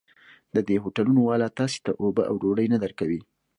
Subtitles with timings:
[0.55, 3.21] د دې هوټلونو والا تاسې ته اوبه او ډوډۍ نه درکوي.